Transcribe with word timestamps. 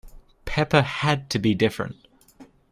Pepper 0.45 0.81
had 0.81 1.29
to 1.29 1.37
be 1.37 1.53
different. 1.53 2.07